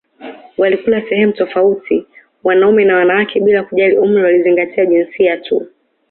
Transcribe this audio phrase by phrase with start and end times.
[0.57, 2.05] Walikula sehemu tofauti
[2.43, 5.67] wanaume na wanawake bila kujali umri walizingatia jinsia tu